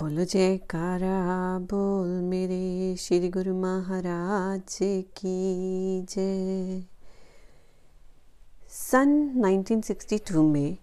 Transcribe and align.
बोलो 0.00 0.24
जयकारा, 0.24 1.58
बोल 1.70 2.08
मेरे 2.24 2.96
श्री 2.96 3.28
गुरु 3.28 3.54
महाराज 3.54 4.76
की 5.18 6.02
जय। 6.10 6.82
सन 8.70 9.10
1962 9.40 10.44
में 10.52 10.76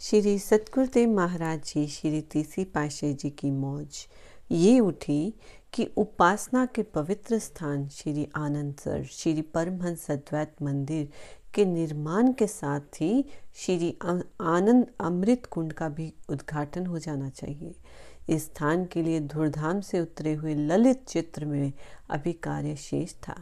श्री 0.00 0.38
सतगुरुदेव 0.38 1.10
महाराज 1.14 1.64
जी, 1.64 1.86
श्री 1.86 2.20
तीसरी 2.20 2.64
पाशाह 2.64 3.12
जी 3.12 3.30
की 3.30 3.50
मौज 3.50 4.06
ये 4.52 4.78
उठी 4.80 5.34
कि 5.72 5.88
उपासना 5.96 6.64
के 6.66 6.82
पवित्र 6.82 7.38
स्थान 7.38 7.88
श्री 7.88 8.28
आनंद 8.36 8.74
सर 8.74 9.04
श्री 9.10 9.42
परमहंस 9.42 10.10
अद्वैत 10.10 10.54
मंदिर 10.62 11.08
के 11.54 11.64
निर्माण 11.64 12.32
के 12.32 12.46
साथ 12.46 13.00
ही 13.00 13.24
श्री 13.56 13.90
आनंद 14.02 14.86
अमृत 15.00 15.46
कुंड 15.46 15.72
का 15.72 15.88
भी 15.88 16.12
उद्घाटन 16.28 16.86
हो 16.86 16.98
जाना 16.98 17.28
चाहिए। 17.30 17.74
इस 18.30 18.44
स्थान 18.44 18.84
के 18.84 19.02
लिए 19.02 19.20
धूमधाम 19.20 19.80
से 19.80 20.00
उतरे 20.00 20.34
हुए 20.34 20.54
ललित 20.54 21.04
चित्र 21.08 21.44
में 21.44 21.72
अभी 22.10 22.32
कार्य 22.32 22.74
शेष 22.76 23.14
था। 23.22 23.36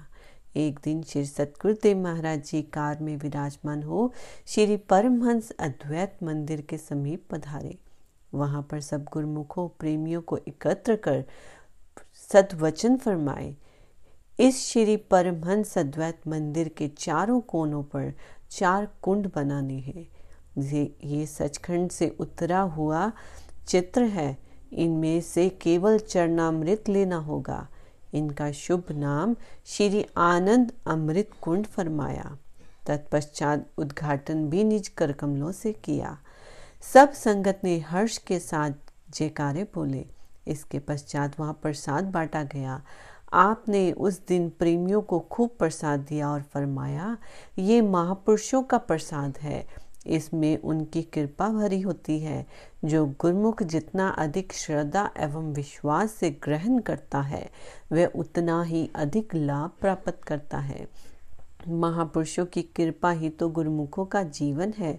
एक 0.57 0.79
दिन 0.85 1.03
श्री 1.03 1.25
सतगुरुदेव 1.25 1.99
महाराज 1.99 2.45
जी 2.45 2.63
कार 2.63 2.99
में 3.01 3.17
विराजमान 3.17 3.83
हो 3.83 4.13
श्री 4.47 4.77
परमहंस 4.77 5.51
अद्वैत 5.51 6.17
मंदिर 6.23 6.61
के 6.61 6.79
समीप 6.79 7.27
पधारे। 7.31 7.77
वहाँ 8.35 8.63
पर 8.71 8.81
सब 8.81 9.05
गुरुमुखों, 9.05 9.69
प्रेमियों 9.69 10.23
को 10.23 10.37
एकत्र 10.39 10.97
कर 10.97 11.25
सदवचन 12.33 12.97
फरमाए। 12.97 13.55
इस 14.41 14.65
श्री 14.67 14.97
परमहंस 14.97 15.79
अद्वैत 15.79 16.27
मंदिर 16.29 16.69
के 16.69 16.89
चारों 16.89 17.41
कोनों 17.41 17.83
पर 17.83 18.13
चार 18.51 18.89
कुंड 19.03 19.31
बनाने 19.35 19.79
हैं। 19.79 20.07
ये 21.05 21.25
सचखंड 21.27 21.91
से 21.91 22.17
उतरा 22.21 22.61
हुआ 22.61 23.13
चित्र 23.67 24.03
है। 24.03 24.48
इनमें 24.73 25.21
से 25.21 25.49
केवल 25.49 25.99
चरणामृत 25.99 26.89
लेना 26.89 27.17
होगा। 27.17 27.69
इनका 28.15 28.53
शुभ 28.53 28.85
नाम 28.91 29.37
श्री 29.67 30.07
आनंद 30.17 30.73
अमृत 30.87 31.31
कुंड 31.43 31.67
फरमाया। 31.67 32.37
तत्पश्चात 32.87 33.67
उद्घाटन 33.79 34.49
भी 34.49 34.65
निज 34.65 34.89
कर 34.89 35.13
कमलों 35.13 35.53
से 35.53 35.73
किया। 35.73 36.19
सब 36.83 37.13
संगत 37.13 37.61
ने 37.65 37.79
हर्ष 37.79 38.19
के 38.19 38.39
साथ 38.39 38.71
जयकारे 39.11 39.65
बोले। 39.65 40.07
इसके 40.49 40.79
पश्चात 40.79 41.41
वहाँ 41.41 41.59
प्रसाद 41.63 42.05
बांटा 42.05 42.43
गया। 42.43 42.83
आपने 43.33 43.93
उस 43.93 44.27
दिन 44.27 44.49
प्रेमियों 44.49 45.03
को 45.03 45.19
खूब 45.21 45.51
प्रसाद 45.59 46.01
दिया 46.01 46.31
और 46.31 46.43
फरमाया, 46.43 47.17
ये 47.59 47.81
महापुरुषों 47.81 48.63
का 48.63 48.79
प्रसाद 48.79 49.39
है। 49.39 49.67
इसमें 50.09 50.59
उनकी 50.59 51.03
कृपा 51.03 51.49
भरी 51.49 51.81
होती 51.81 52.19
है, 52.19 52.47
जो 52.85 53.05
गुरमुख 53.07 53.63
जितना 53.63 54.09
अधिक 54.09 54.53
श्रद्धा 54.53 55.11
एवं 55.19 55.53
विश्वास 55.53 56.13
से 56.13 56.31
ग्रहण 56.31 56.79
करता 56.79 57.21
है, 57.21 57.51
वह 57.93 58.07
उतना 58.07 58.63
ही 58.63 58.91
अधिक 58.95 59.35
लाभ 59.35 59.71
प्राप्त 59.81 60.21
करता 60.23 60.59
है। 60.59 60.87
महापुरुषों 61.69 62.47
की 62.47 62.63
कृपा 62.63 63.11
ही 63.11 63.29
तो 63.29 63.49
गुरुमुखों 63.49 64.05
का 64.05 64.23
जीवन 64.23 64.73
है। 64.79 64.99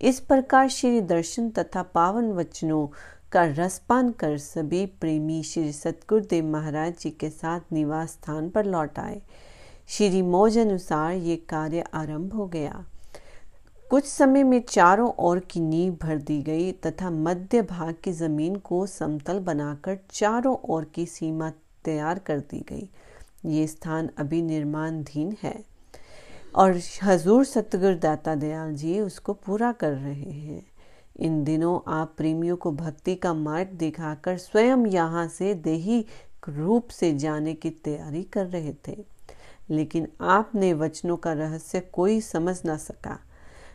इस 0.00 0.20
प्रकार 0.20 0.68
श्री 0.68 1.00
दर्शन 1.00 1.50
तथा 1.50 1.82
पावन 1.82 2.32
वचनों 2.32 2.86
का 3.32 3.44
रसपान 3.44 4.10
कर 4.10 4.38
सभी 4.38 4.86
प्रेमी 4.86 5.42
श्री 5.42 5.72
सतगुरुदेव 5.72 6.44
महाराज 6.44 6.94
जी 7.00 7.10
के 7.10 7.30
साथ 7.30 7.72
निवास 7.72 8.10
स्थान 8.10 8.50
पर 8.50 8.64
लौट 8.64 8.98
आए। 8.98 9.20
श्री 9.88 10.22
मौज 10.22 10.58
अनुसार 10.58 11.12
ये 11.12 11.36
कार्य 11.36 11.84
आरंभ 11.94 12.34
हो 12.34 12.46
गया। 12.46 12.84
कुछ 13.90 14.04
समय 14.04 14.42
में 14.42 14.62
चारों 14.62 15.10
ओर 15.18 15.38
की 15.40 15.60
नींव 15.60 15.96
भर 16.02 16.18
दी 16.18 16.42
गई 16.42 16.72
तथा 16.72 17.10
मध्य 17.10 17.62
भाग 17.62 17.94
की 18.04 18.12
ज़मीन 18.12 18.56
को 18.56 18.86
समतल 18.86 19.38
बनाकर 19.38 19.98
चारों 20.10 20.56
ओर 20.68 20.84
की 20.84 21.06
सीमा 21.06 21.50
तैयार 21.84 22.18
कर 22.18 22.38
दी 22.40 22.60
गई। 22.68 22.88
ये 23.46 23.66
स्थान 23.66 24.08
अभी 24.18 24.42
निर्माणधीन 24.42 25.36
है 25.42 25.64
और 26.54 26.80
हजूर 27.02 27.44
सतगुरु 27.44 27.94
दाता 27.94 28.34
दयाल 28.34 28.74
जी 28.74 29.00
उसको 29.00 29.32
पूरा 29.32 29.72
कर 29.72 29.92
रहे 29.92 30.30
हैं। 30.30 30.66
इन 31.16 31.44
दिनों 31.44 31.78
आप 31.92 32.14
प्रेमियों 32.16 32.56
को 32.56 32.72
भक्ति 32.72 33.14
का 33.14 33.34
मार्ग 33.34 33.68
दिखाकर 33.68 34.38
स्वयं 34.38 34.86
यहाँ 34.86 35.28
से 35.28 35.54
देही 35.54 36.04
रूप 36.48 36.88
से 36.88 37.12
जाने 37.14 37.54
की 37.54 37.70
तैयारी 37.70 38.22
कर 38.22 38.46
रहे 38.46 38.74
थे। 38.88 39.04
लेकिन 39.70 40.08
आपने 40.20 40.72
वचनों 40.72 41.16
का 41.16 41.32
रहस्य 41.32 41.80
कोई 41.80 42.20
समझ 42.20 42.56
ना 42.64 42.76
सका। 42.76 43.18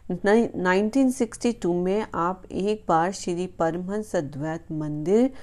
1962 0.09 1.65
में 1.65 2.07
आप 2.15 2.43
एक 2.51 2.85
बार 2.87 3.11
श्री 3.11 3.47
परमहंस 3.47 4.15
अद्वैत 4.15 4.71
मंदिर 4.71 5.33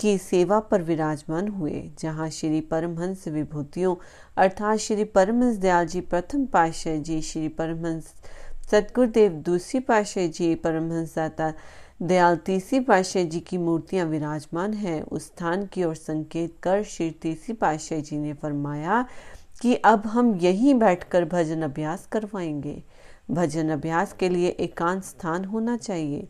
की 0.00 0.18
सेवा 0.18 0.60
पर 0.60 0.82
विराजमान 0.82 1.48
हुए, 1.48 1.90
जहाँ 1.98 2.30
श्री 2.30 2.60
परमहंस 2.60 3.28
विभूतियों 3.28 3.96
अर्थात 4.36 4.78
श्री 4.78 5.04
परमहंस 5.04 5.56
दयाल 5.56 5.86
जी 5.86 6.00
प्रथम 6.00 6.46
पाशाह 6.46 6.96
जी, 6.96 7.22
श्री 7.22 7.48
परमहंस 7.48 8.14
सतगुरुदेव 8.70 9.32
दूसरी 9.32 9.80
पाशाह 9.80 10.26
जी, 10.26 10.54
परमहंस 10.54 11.14
दाता 11.14 11.52
दयाल 12.02 12.36
तीसरी 12.36 12.80
पाशाह 12.80 13.22
जी 13.22 13.40
की 13.40 13.58
मूर्तियाँ 13.58 14.06
विराजमान 14.06 14.74
हैं। 14.74 15.02
उस 15.02 15.26
स्थान 15.26 15.66
की 15.66 15.84
ओर 15.84 15.94
संकेत 15.94 16.54
कर 16.62 16.82
श्री 16.82 17.10
तीसरी 17.10 17.54
पाशाह 17.54 17.98
जी 17.98 18.18
ने 18.18 18.32
फरमाया 18.32 19.06
कि 19.62 19.74
अब 19.74 20.06
हम 20.06 20.34
यहीं 20.34 20.74
बैठकर 20.74 21.24
भजन 21.24 21.62
अभ्यास 21.62 22.06
करवाएँगे। 22.06 22.82
भजन 23.30 23.70
अभ्यास 23.70 24.12
के 24.12 24.28
लिए 24.28 24.48
एकांत 24.60 25.04
स्थान 25.04 25.44
होना 25.44 25.76
चाहिए। 25.76 26.28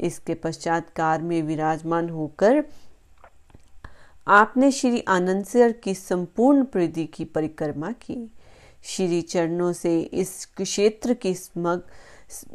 इसके 0.00 0.34
पश्चात 0.34 0.90
कार 0.90 1.22
में 1.22 1.40
विराजमान 1.42 2.08
होकर 2.10 2.62
आपने 4.26 4.70
श्री 4.70 5.00
आनंद 5.08 5.44
सर 5.44 5.72
की 5.72 5.94
संपूर्ण 5.94 6.64
प्रीति 6.64 7.04
की 7.06 7.24
परिक्रमा 7.24 7.90
की। 7.92 8.16
श्री 8.84 9.20
चरणों 9.22 9.72
से 9.72 10.00
इस 10.00 10.44
क्षेत्र 10.56 11.14
की 11.14 11.34
स्मग, 11.34 11.82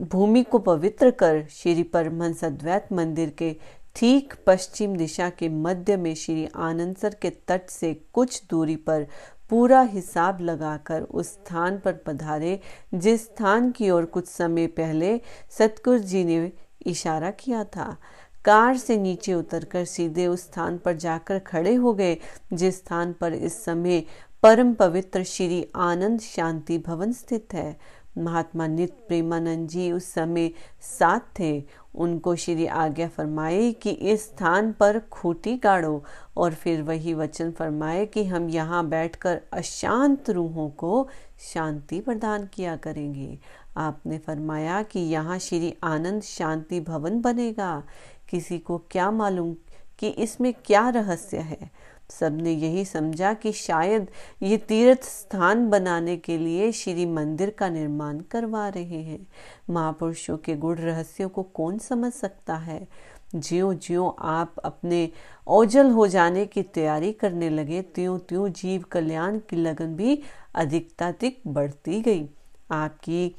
भूमि 0.01 0.43
को 0.43 0.59
पवित्र 0.59 1.11
कर 1.11 1.43
श्री 1.51 1.83
परमहंस 1.83 2.43
अद्वैत 2.43 2.93
मंदिर 2.93 3.29
के 3.29 3.55
ठीक 3.95 4.33
पश्चिम 4.47 4.95
दिशा 4.97 5.29
के 5.29 5.49
मध्य 5.49 5.97
में 5.97 6.13
श्री 6.15 6.47
आनंदसर 6.55 7.15
के 7.21 7.29
तट 7.47 7.69
से 7.69 7.93
कुछ 8.13 8.41
दूरी 8.49 8.75
पर 8.75 9.05
पूरा 9.49 9.81
हिसाब 9.81 10.41
लगाकर 10.41 11.01
उस 11.01 11.27
स्थान 11.27 11.79
पर 11.79 11.93
पधारे, 11.93 12.59
जिस 12.93 13.23
स्थान 13.23 13.71
की 13.71 13.89
ओर 13.89 14.05
कुछ 14.05 14.27
समय 14.27 14.67
पहले 14.67 15.21
सतगुरु 15.49 15.99
जी 15.99 16.23
ने 16.23 16.51
इशारा 16.85 17.31
किया 17.31 17.63
था। 17.63 17.97
कार 18.45 18.77
से 18.77 18.97
नीचे 18.97 19.33
उतरकर 19.33 19.85
सीधे 19.85 20.27
उस 20.27 20.41
स्थान 20.41 20.77
पर 20.77 20.95
जाकर 20.95 21.39
खड़े 21.39 21.75
हो 21.75 21.93
गए, 21.93 22.17
जिस 22.53 22.77
स्थान 22.77 23.13
पर 23.13 23.33
इस 23.33 23.65
समय 23.65 24.03
परम 24.43 24.73
पवित्र 24.73 25.23
श्री 25.23 25.67
आनंद 25.75 26.19
शांति 26.19 26.77
भवन 26.77 27.11
स्थित 27.11 27.53
है। 27.53 27.77
महात्मा 28.17 28.67
नित्य 28.67 29.03
प्रेमानंद 29.07 29.67
जी 29.69 29.91
उस 29.91 30.05
समय 30.13 30.51
साथ 30.81 31.19
थे। 31.39 31.63
उनको 31.95 32.35
श्री 32.35 32.65
आज्ञा 32.65 33.07
फरमाए 33.07 33.71
कि 33.71 33.89
इस 33.89 34.23
स्थान 34.23 34.71
पर 34.71 34.99
खूटी 34.99 35.57
गाड़ो 35.57 36.03
और 36.37 36.53
फिर 36.53 36.81
वही 36.81 37.13
वचन 37.13 37.51
फरमाए 37.51 38.05
कि 38.05 38.23
हम 38.25 38.49
यहाँ 38.49 38.85
बैठकर 38.87 39.41
अशांत 39.53 40.29
रूहों 40.29 40.69
को 40.69 41.07
शांति 41.53 41.99
प्रदान 41.99 42.47
किया 42.53 42.75
करेंगे। 42.75 43.37
आपने 43.77 44.17
फरमाया 44.17 44.81
कि 44.83 44.99
यहाँ 44.99 45.39
श्री 45.39 45.73
आनंद 45.83 46.21
शांति 46.21 46.79
भवन 46.79 47.21
बनेगा। 47.21 47.83
किसी 48.29 48.59
को 48.59 48.77
क्या 48.91 49.11
मालूम 49.11 49.55
कि 49.99 50.07
इसमें 50.07 50.53
क्या 50.65 50.89
रहस्य 50.89 51.37
है? 51.37 51.71
सबने 52.09 52.51
यही 52.51 52.85
समझा 52.85 53.33
कि 53.33 53.51
शायद 53.51 54.07
ये 54.41 54.57
तीर्थ 54.57 55.03
स्थान 55.03 55.69
बनाने 55.69 56.17
के 56.17 56.37
लिए 56.37 56.71
श्री 56.71 57.05
मंदिर 57.05 57.49
का 57.49 57.69
निर्माण 57.69 58.19
करवा 58.19 58.69
रहे 58.69 59.01
हैं। 59.01 59.27
महापुरुषों 59.69 60.37
के 60.37 60.55
गुण 60.55 60.75
रहस्यों 60.75 61.29
को 61.29 61.43
कौन 61.43 61.77
समझ 61.77 62.13
सकता 62.13 62.55
है? 62.55 62.87
ज्यो 63.35 63.73
ज्यो 63.73 64.17
आप 64.19 64.55
अपने 64.57 65.11
ओझल 65.47 65.91
हो 65.91 66.07
जाने 66.07 66.45
की 66.45 66.63
तैयारी 66.63 67.13
करने 67.13 67.49
लगे, 67.49 67.81
त्यों 67.81 68.19
त्यों 68.19 68.49
जीव 68.49 68.83
कल्याण 68.91 69.39
की 69.39 69.55
लगन 69.55 69.95
भी 69.95 70.23
अधिकताधिक 70.55 71.41
बढ़ती 71.47 72.01
गई। 72.01 72.29
आपकी 72.71 73.35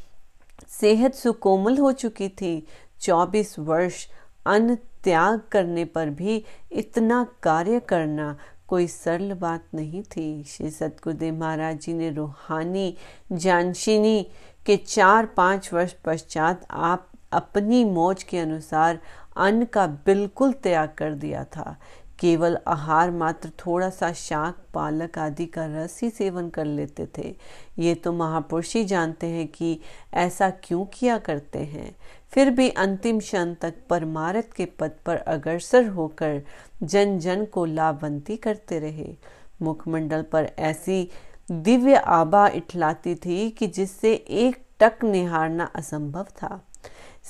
सेहत 0.69 1.15
सुकोमल 1.15 1.79
हो 1.79 1.93
चुकी 1.93 2.29
थी। 2.29 2.67
24 3.01 3.59
वर्ष 3.59 4.09
अन्न 4.47 4.75
त्याग 4.75 5.41
करने 5.53 5.85
पर 5.85 6.11
भी 6.11 6.45
इतना 6.73 7.27
कार्य 7.43 7.81
करना 7.81 8.39
कोई 8.69 8.87
सरल 8.87 9.33
बात 9.33 9.65
नहीं 9.75 10.03
थी। 10.03 10.45
श्री 10.45 10.71
सतगुरुदेव 10.71 11.35
महाराज 11.35 11.81
जी 11.81 11.95
ने 11.95 12.11
रूहानी, 12.11 12.97
जानशीनी 13.33 14.23
के 14.67 14.77
चार 14.77 15.27
पाँच 15.27 15.73
वर्ष 15.73 15.93
पश्चात 16.05 16.67
आप 16.71 17.09
अपनी 17.33 17.85
मौज 17.85 18.23
के 18.23 18.39
अनुसार 18.39 18.99
अन्न 19.37 19.65
का 19.65 19.87
बिल्कुल 20.07 20.53
त्याग 20.53 20.95
कर 20.99 21.15
दिया 21.15 21.45
था। 21.47 21.77
केवल 22.21 22.59
आहार 22.69 23.11
मात्र 23.11 23.49
थोड़ा 23.49 23.91
सा 23.91 24.13
शाक, 24.13 24.57
पालक 24.75 25.19
आदि 25.19 25.47
का 25.47 25.67
रस 25.67 26.01
ही 26.03 26.11
सेवन 26.11 26.49
कर 26.49 26.65
लेते 26.65 27.09
थे। 27.19 27.37
ये 27.79 27.95
तो 27.95 28.13
महापुरुष 28.13 28.75
ही 28.75 28.85
जानते 28.85 29.27
हैं 29.27 29.49
कि 29.49 29.81
ऐसा 30.15 30.51
क्यों 30.51 30.85
किया 30.85 31.19
करते 31.19 31.59
हैं। 31.59 31.97
फिर 32.31 32.51
भी 32.51 32.69
अंतिम 32.69 33.19
क्षण 33.19 33.55
तक 33.55 33.75
परमारथ 33.91 34.53
के 34.57 34.65
पद 34.65 34.93
पर 35.07 35.17
अग्रसर 35.17 35.87
होकर 35.87 36.43
जन 36.83 37.19
जन 37.19 37.45
को 37.45 37.65
लाभवंती 37.65 38.37
करते 38.37 38.79
रहे। 38.79 39.17
मुखमंडल 39.62 40.23
पर 40.23 40.51
ऐसी 40.59 41.11
दिव्य 41.51 41.95
आभा 41.95 42.49
इठलाती 42.49 43.15
थी 43.15 43.51
कि 43.51 43.67
जिससे 43.67 44.15
एक 44.15 44.57
टक 44.81 45.05
निहारना 45.05 45.65
असंभव 45.65 46.23
था। 46.23 46.67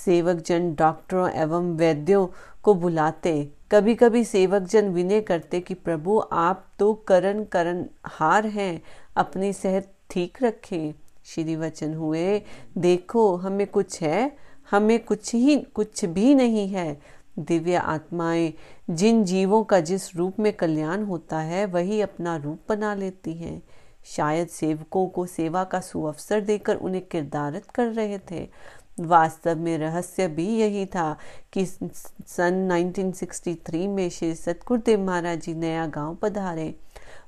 सेवक 0.05 0.35
जन 0.35 0.73
डॉक्टरों 0.75 1.29
एवं 1.29 1.75
वैद्यों 1.75 2.27
को 2.63 2.73
बुलाते 2.73 3.51
कभी 3.71 3.95
कभी 3.95 4.23
सेवक 4.23 4.61
जन 4.61 4.89
विनय 4.89 5.21
करते 5.21 5.59
कि, 5.59 5.73
प्रभु, 5.73 6.23
आप 6.31 6.67
तो 6.79 6.93
करण 6.93 7.43
करण 7.43 7.85
हार 8.05 8.45
हैं, 8.45 8.81
अपनी 9.15 9.53
सेहत 9.53 9.93
ठीक 10.09 10.37
रखें। 10.43 10.93
श्री 11.25 11.55
वचन 11.55 11.93
हुए, 11.93 12.41
देखो, 12.77 13.35
हमें 13.35 13.67
कुछ 13.67 14.01
है, 14.01 14.37
हमें 14.71 15.03
कुछ 15.03 15.35
ही, 15.35 15.55
कुछ 15.59 16.05
भी 16.05 16.35
नहीं 16.35 16.67
है। 16.67 17.01
दिव्य 17.39 17.75
आत्माएँ 17.75 18.53
जिन 18.89 19.23
जीवों 19.23 19.63
का 19.63 19.79
जिस 19.79 20.15
रूप 20.15 20.39
में 20.39 20.53
कल्याण 20.53 21.03
होता 21.03 21.39
है, 21.39 21.65
वही 21.65 22.01
अपना 22.01 22.35
रूप 22.35 22.59
बना 22.69 22.95
लेती 22.95 23.33
हैं। 23.33 23.63
शायद 24.05 24.47
सेवकों 24.47 25.07
को 25.07 25.25
सेवा 25.25 25.63
का 25.63 25.79
सुअवसर 25.79 26.41
देकर 26.41 26.75
उन्हें 26.75 27.05
किरदारत 27.05 27.65
कर 27.65 27.85
रहे 27.85 28.17
थे। 28.17 28.49
वास्तव 28.99 29.57
में 29.57 29.77
रहस्य 29.77 30.27
भी 30.27 30.45
यही 30.57 30.85
था 30.85 31.15
कि 31.53 31.65
सन 31.65 32.69
1963 32.71 33.87
में 33.87 34.09
श्री 34.09 34.33
सतगुरुदेव 34.35 35.03
महाराज 35.05 35.41
जी 35.41 35.53
नया 35.55 35.85
गाँव 35.87 36.15
पधारे। 36.15 36.73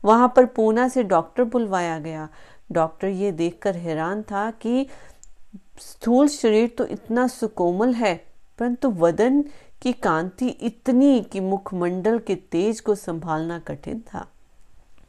वहाँ 0.05 0.31
पर 0.35 0.45
पूना 0.45 0.87
से 0.87 1.03
डॉक्टर 1.03 1.43
बुलवाया 1.45 1.99
गया। 1.99 2.27
डॉक्टर 2.71 3.07
ये 3.07 3.31
देखकर 3.31 3.75
हैरान 3.75 4.21
था 4.23 4.49
कि 4.51 4.87
स्थूल 5.81 6.27
शरीर 6.27 6.67
तो 6.77 6.85
इतना 6.87 7.27
सुकोमल 7.27 7.93
है, 7.93 8.15
परंतु 8.59 8.89
वदन 8.91 9.43
की 9.81 9.93
कांति 9.93 10.47
इतनी 10.47 11.19
कि 11.21 11.39
मुखमंडल 11.39 12.19
के 12.19 12.35
तेज 12.35 12.79
को 12.79 12.95
संभालना 12.95 13.59
कठिन 13.59 13.99
था। 14.03 14.25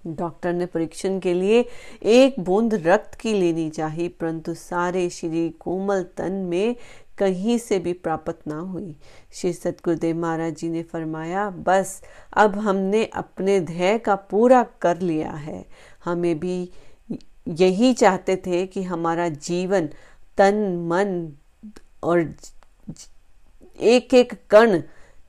डॉक्टर 0.06 0.52
ने 0.52 0.66
परीक्षण 0.66 1.18
के 1.20 1.34
लिए 1.34 1.64
एक 2.02 2.38
बूंद 2.40 2.74
रक्त 2.84 3.14
की 3.14 3.32
लेनी 3.32 3.68
चाहिए, 3.70 4.08
परंतु 4.10 4.54
सारे 4.54 5.08
श्री 5.10 5.48
कोमल 5.50 6.02
तन 6.16 6.32
में 6.32 6.76
कहीं 7.18 7.56
से 7.58 7.78
भी 7.78 7.92
प्राप्त 7.92 8.38
ना 8.48 8.58
हुई। 8.58 8.96
श्री 9.32 9.52
सतगुरुदेव 9.52 10.16
महाराज 10.16 10.54
जी 10.54 10.68
ने 10.68 10.82
फरमाया, 10.82 11.48
बस, 11.50 12.00
अब 12.32 12.56
हमने 12.58 13.04
अपने 13.04 13.58
ध्येय 13.60 13.98
का 13.98 14.14
पूरा 14.14 14.62
कर 14.82 15.00
लिया 15.00 15.30
है। 15.30 15.64
हमें 16.04 16.38
भी 16.38 16.70
यही 17.48 17.92
चाहते 17.94 18.36
थे 18.36 18.66
कि 18.66 18.82
हमारा 18.82 19.28
जीवन 19.28 19.88
तन, 20.38 20.54
मन 20.90 21.32
और 22.02 22.34
एक 23.80 24.14
एक 24.14 24.32
कण 24.50 24.80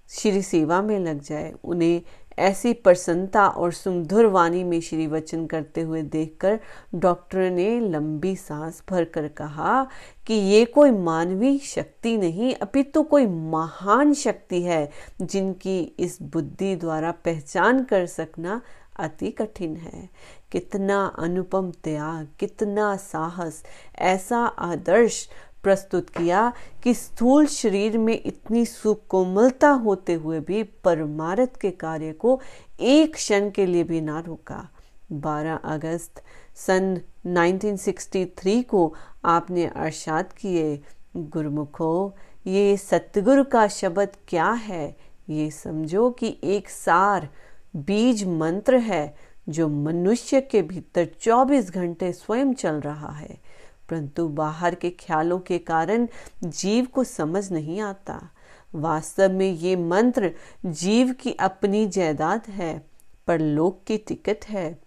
श्री 0.09 0.41
सेवा 0.41 0.81
में 0.81 0.99
लग 0.99 1.21
जाए। 1.21 1.53
उन्हें 1.63 2.01
ऐसी 2.39 2.73
प्रसन्नता 2.73 3.47
और 3.47 3.71
सुमधुर 3.71 4.25
वाणी 4.25 4.63
में 4.63 4.81
श्री 4.81 5.07
वचन 5.07 5.45
करते 5.45 5.81
हुए 5.81 6.01
देखकर 6.01 6.59
डॉक्टर 6.95 7.51
ने 7.51 7.79
लंबी 7.79 8.35
सांस 8.35 8.83
भरकर 8.89 9.27
कहा 9.27 9.87
कि 10.27 10.33
ये 10.33 10.65
कोई 10.65 10.91
मानवीय 10.91 11.57
शक्ति 11.57 12.17
नहीं, 12.17 12.55
अपितु 12.55 12.91
तो 12.91 13.03
कोई 13.03 13.25
महान 13.25 14.13
शक्ति 14.13 14.61
है, 14.61 14.91
जिनकी 15.21 15.79
इस 15.99 16.17
बुद्धि 16.21 16.75
द्वारा 16.75 17.11
पहचान 17.11 17.83
कर 17.83 18.05
सकना 18.05 18.61
अति 18.99 19.31
कठिन 19.31 19.75
है। 19.75 20.09
कितना 20.51 21.05
अनुपम 21.19 21.71
त्याग, 21.71 22.27
कितना 22.39 22.95
साहस, 22.95 23.63
ऐसा 23.99 24.37
आदर्श 24.37 25.29
प्रस्तुत 25.63 26.09
किया 26.09 26.53
कि 26.83 26.93
स्थूल 26.93 27.45
शरीर 27.45 27.97
में 27.97 28.21
इतनी 28.25 28.65
सुकोमलता 28.65 29.69
होते 29.69 30.13
हुए 30.13 30.39
भी 30.39 30.63
परमारथ 30.63 31.57
के 31.61 31.71
कार्य 31.71 32.13
को 32.13 32.41
एक 32.79 33.13
क्षण 33.13 33.49
के 33.49 33.65
लिए 33.65 33.83
भी 33.83 34.01
ना 34.01 34.19
रोका। 34.19 34.69
12 35.11 35.59
अगस्त 35.63 36.23
सन 36.55 37.01
1963 37.27 38.63
को 38.63 38.93
आपने 39.25 39.65
अरशाद 39.65 40.33
किए। 40.33 40.81
गुरुमुखो, 41.17 42.13
ये 42.47 42.77
सतगुरु 42.77 43.43
का 43.43 43.67
शब्द 43.67 44.09
क्या 44.27 44.51
है? 44.51 44.97
ये 45.29 45.51
समझो 45.51 46.09
कि 46.11 46.37
एक 46.43 46.69
सार 46.69 47.29
बीज 47.75 48.23
मंत्र 48.23 48.77
है 48.77 49.15
जो 49.49 49.67
मनुष्य 49.67 50.41
के 50.41 50.61
भीतर 50.61 51.07
24 51.21 51.71
घंटे 51.71 52.13
स्वयं 52.13 52.53
चल 52.53 52.75
रहा 52.75 53.11
है। 53.11 53.50
परंतु 53.91 54.27
बाहर 54.27 54.75
के 54.75 54.89
ख्यालों 54.89 55.39
के 55.39 55.57
कारण 55.57 56.07
जीव 56.43 56.85
को 56.85 57.03
समझ 57.03 57.51
नहीं 57.51 57.81
आता। 57.81 58.29
वास्तव 58.75 59.31
में 59.31 59.51
ये 59.51 59.75
मंत्र 59.75 60.31
जीव 60.65 61.13
की 61.13 61.31
अपनी 61.31 61.87
जायदाद 61.87 62.43
है, 62.49 62.87
पर 63.27 63.39
लोक 63.39 63.83
की 63.87 63.97
टिकट 63.97 64.45
है। 64.45 64.81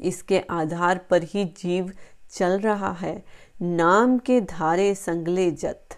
इसके 0.00 0.40
आधार 0.40 0.98
पर 0.98 1.22
ही 1.22 1.44
जीव 1.44 1.92
चल 2.30 2.58
रहा 2.58 2.92
है। 2.92 3.24
नाम 3.62 4.18
के 4.18 4.40
धारे 4.40 4.94
संगले 4.94 5.50
जत। 5.50 5.88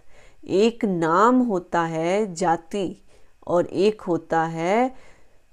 एक 0.45 0.85
नाम 0.85 1.39
होता 1.39 1.83
है 1.83 2.35
जाति 2.35 3.03
और 3.47 3.67
एक 3.67 4.01
होता 4.01 4.45
है 4.45 4.95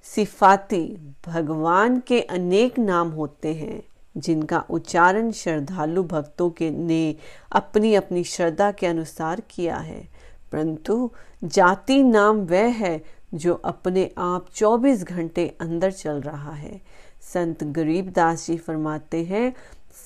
सिफाती। 0.03 1.15
भगवान 1.27 1.99
के 1.99 2.21
अनेक 2.21 2.79
नाम 2.79 3.09
होते 3.09 3.53
हैं। 3.53 3.83
जिनका 4.19 4.65
उच्चारण 4.69 5.31
श्रद्धालु 5.31 6.03
भक्तों 6.03 6.49
के 6.49 6.71
ने 6.71 7.15
अपनी 7.51 7.95
अपनी 7.95 8.23
श्रद्धा 8.23 8.71
के 8.71 8.87
अनुसार 8.87 9.41
किया 9.49 9.77
है। 9.77 10.09
परंतु 10.51 11.11
जाति 11.43 12.03
नाम 12.03 12.37
वह 12.37 12.65
है 12.65 13.03
जो 13.33 13.53
अपने 13.53 14.11
आप 14.17 14.45
24 14.55 15.03
घंटे 15.03 15.57
अंदर 15.61 15.91
चल 15.91 16.21
रहा 16.21 16.51
है। 16.51 16.81
संत 17.21 17.63
गरीबदास 17.63 18.47
जी 18.47 18.57
फरमाते 18.57 19.23
हैं, 19.23 19.53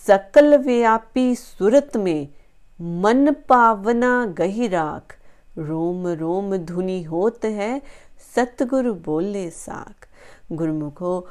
सकल 0.07 0.57
व्यापी 0.57 1.35
सूरत 1.35 1.97
में 1.97 2.27
मन 2.81 3.35
पावना 3.49 4.25
गही 4.25 4.67
राख, 4.67 5.17
रोम 5.57 6.07
रोम 6.07 6.57
धुनी 6.57 7.03
होत 7.03 7.45
है, 7.45 7.81
सतगुरु 8.35 8.93
बोले 8.93 9.49
साख। 9.49 10.09
गुरुमुखो 10.51 11.27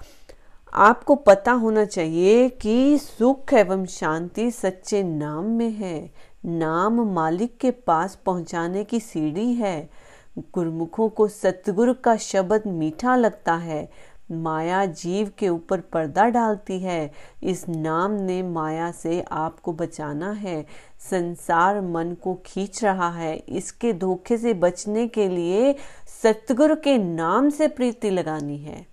आपको 0.75 1.15
पता 1.15 1.53
होना 1.53 1.85
चाहिए 1.85 2.49
कि 2.49 2.99
सुख 2.99 3.53
एवं 3.53 3.87
शांति 3.87 4.51
सच्चे 4.51 5.03
नाम 5.03 5.45
में 5.45 5.71
है। 5.71 6.11
नाम 6.47 7.13
मालिक 7.15 7.59
के 7.59 7.71
पास 7.71 8.19
पहुँचाने 8.27 8.85
की 8.85 9.01
सीढ़ी 9.01 9.55
है। 9.55 9.91
गुरुमुखों 10.39 11.09
को 11.09 11.29
सतगुरु 11.29 11.95
का 11.95 12.17
शब्द 12.17 12.63
मीठा 12.67 13.17
लगता 13.17 13.55
है। 13.55 13.91
माया 14.33 14.87
जीव 14.87 15.31
के 15.39 15.49
ऊपर 15.49 15.81
पर्दा 15.81 16.29
डालती 16.29 16.81
है। 16.81 17.13
इस 17.43 17.69
नाम 17.69 18.11
ने 18.11 18.43
माया 18.43 18.91
से 18.91 19.25
आपको 19.33 19.73
बचाना 19.73 20.31
है। 20.31 20.67
संसार 21.11 21.81
मन 21.81 22.17
को 22.23 22.43
खींच 22.47 22.85
रहा 22.85 23.11
है। 23.11 23.37
इसके 23.37 23.93
धोखे 23.93 24.39
से 24.39 24.55
बचने 24.55 25.09
के 25.09 25.29
लिए 25.29 25.77
सतगुरु 26.23 26.77
के 26.77 26.99
नाम 26.99 27.51
से 27.51 27.69
प्रीति 27.69 28.11
लगानी 28.11 28.59
है। 28.59 28.92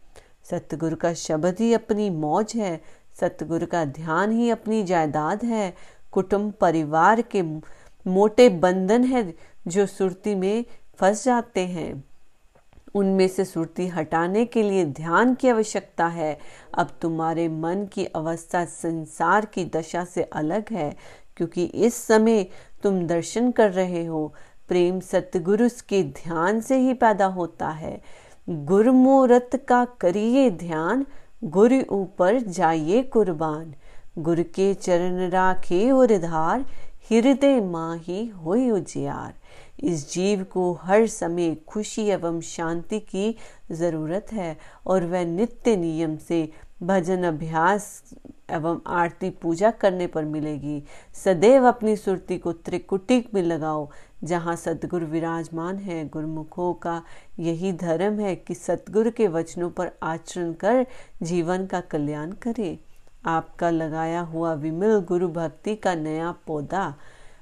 सतगुरु 0.51 0.96
का 0.96 1.13
शब्द 1.13 1.60
ही 1.60 1.74
अपनी 1.74 2.10
मौज 2.10 2.53
है, 2.56 2.82
सतगुरु 3.20 3.65
का 3.65 3.86
ध्यान 3.86 4.32
ही 4.32 4.50
अपनी 4.50 4.84
जायदाद 4.84 5.44
है। 5.44 5.74
कुटुंब 6.12 6.51
परिवार 6.51 7.22
के 7.22 7.41
मोटे 8.06 8.50
बंधन 8.50 9.03
है 9.03 9.34
जो 9.68 9.86
सुरती 9.86 10.36
में 10.36 10.65
फंस 11.00 11.24
जाते 11.25 11.65
हैं। 11.68 12.03
उनमें 12.96 13.27
से 13.27 13.46
सुरती 13.46 13.88
हटाने 13.88 14.46
के 14.46 14.63
लिए 14.63 14.86
ध्यान 14.86 15.34
की 15.36 15.50
आवश्यकता 15.50 16.08
है। 16.08 16.38
अब 16.74 16.98
तुम्हारे 17.01 17.48
मन 17.48 17.86
की 17.94 18.06
अवस्था 18.06 18.65
संसार 18.65 19.46
की 19.46 19.65
दशा 19.65 20.03
से 20.06 20.24
अलग 20.24 20.72
है, 20.72 20.96
क्योंकि 21.38 21.63
इस 21.63 21.96
समय 21.96 22.44
तुम 22.84 23.06
दर्शन 23.08 23.51
कर 23.51 23.72
रहे 23.72 24.06
हो। 24.06 24.34
प्रेम 24.68 25.00
सतगुरु 25.00 25.70
के 25.89 26.03
ध्यान 26.03 26.62
से 26.62 26.77
ही 26.77 26.94
पैदा 26.94 27.25
होता 27.25 27.70
है। 27.70 28.01
गुरमुहूर्त 28.50 29.65
का 29.68 29.86
करिए 29.86 30.50
ध्यान, 30.51 31.06
गुर 31.44 31.74
ऊपर 31.89 32.39
जाइए 32.39 33.01
कुर्बान। 33.03 33.74
गुर 34.20 34.41
के 34.41 34.74
चरण 34.74 35.29
राखे 35.29 35.91
और 35.91 36.18
धार, 36.18 36.65
हृदय 37.12 37.62
माही 37.62 38.27
हो 38.27 38.53
उजियार। 38.75 39.34
इस 39.84 40.13
जीव 40.13 40.44
को 40.44 40.74
हर 40.74 41.08
समय 41.08 41.56
खुशी 41.68 42.01
एवं 42.01 42.41
शांति 42.41 43.00
की 43.00 43.36
ज़रूरत 43.72 44.34
है 44.34 44.58
और 44.88 45.06
वह 45.06 45.25
नित्य 45.25 45.75
नियम 45.75 46.18
से 46.18 46.51
भजन, 46.83 47.24
अभ्यास 47.24 48.03
एवं 48.50 48.79
आरती 48.88 49.29
पूजा 49.29 49.71
करने 49.71 50.07
पर 50.07 50.25
मिलेगी। 50.25 50.83
सदैव 51.13 51.67
अपनी 51.67 51.95
सुरती 51.95 52.38
को 52.38 52.51
त्रिकुटिक 52.51 53.33
में 53.33 53.41
लगाओ, 53.43 53.89
जहाँ 54.24 54.55
सतगुरु 54.55 55.05
विराजमान 55.05 55.77
है। 55.77 56.07
गुरुमुखों 56.09 56.74
का 56.74 57.01
यही 57.39 57.71
धर्म 57.74 58.19
है 58.19 58.36
कि 58.36 58.55
सतगुरु 58.55 59.12
के 59.12 59.27
वचनों 59.27 59.69
पर 59.69 59.91
आचरण 60.03 60.53
कर 60.53 60.86
जीवन 61.24 61.65
का 61.65 61.81
कल्याण 61.81 62.31
करे। 62.31 62.77
आपका 63.25 63.69
लगाया 63.69 64.21
हुआ 64.21 64.53
विमल 64.53 65.00
गुरु 65.00 65.27
भक्ति 65.27 65.75
का 65.75 65.95
नया 65.95 66.31
पौधा 66.48 66.93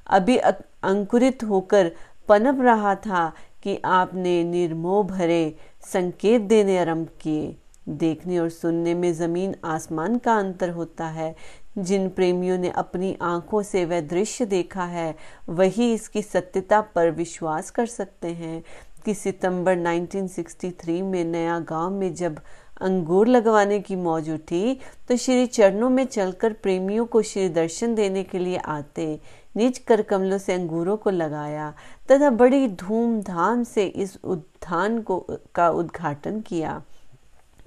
अभी 0.08 0.38
अंकुरित 0.38 1.44
होकर 1.44 1.92
पनप 2.30 2.62
रहा 2.62 2.96
था 2.96 3.32
कि 3.64 3.80
आपने 3.86 4.44
निर्मोह 4.44 5.04
भरे 5.04 5.56
संकेत 5.84 6.42
देने 6.42 6.78
आरंभ 6.78 7.08
किए। 7.22 7.56
देखने 7.90 8.40
और 8.40 8.50
सुनने 8.50 8.94
में 8.94 9.14
ज़मीन 9.14 9.56
आसमान 9.64 10.18
का 10.18 10.38
अंतर 10.38 10.70
होता 10.70 11.06
है। 11.06 11.36
जिन 11.78 12.10
प्रेमियों 12.10 12.58
ने 12.58 12.70
अपनी 12.70 13.18
आँखों 13.22 13.62
से 13.64 13.86
वह 13.86 14.02
दृश्य 14.02 14.46
देखा 14.46 14.84
है, 14.84 15.16
वही 15.50 15.94
इसकी 15.94 16.22
सत्यता 16.22 16.82
पर 16.82 17.12
विश्वास 17.12 17.72
कर 17.72 17.86
सकते 17.86 18.28
हैं। 18.28 18.64
कि 19.06 19.14
सितंबर 19.14 19.76
1963 19.76 21.02
में 21.02 21.26
नया 21.26 21.60
गाँव 21.60 21.92
में 21.92 22.14
जब 22.16 22.40
अंगूर 22.82 23.28
लगवाने 23.28 23.80
की 23.80 23.96
मौज 23.96 24.30
उठी 24.30 24.80
तो 25.10 25.16
श्री 25.18 25.46
चरणों 25.46 25.90
में 25.90 26.06
चलकर 26.06 26.54
प्रेमियों 26.54 27.06
को 27.06 27.22
श्री 27.22 27.50
दर्शन 27.50 27.96
देने 27.96 28.24
के 28.24 28.40
लिए 28.40 28.58
आते। 28.58 29.20
निज 29.56 29.78
कर 29.78 30.02
कमलों 30.02 30.38
से 30.38 30.54
अंगूरों 30.54 30.98
को 30.98 31.10
लगाया, 31.10 31.74
तथा 32.12 32.30
बड़ी 32.30 32.68
धूमधाम 32.68 33.64
से 33.64 33.86
इस 33.86 34.18
उद्यान 34.24 35.02
को, 35.02 35.26
का 35.56 35.70
उद्घाटन 35.70 36.42
किया। 36.42 36.82